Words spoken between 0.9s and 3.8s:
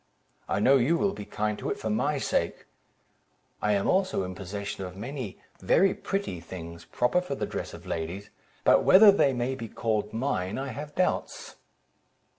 will be kind to it for my sake. I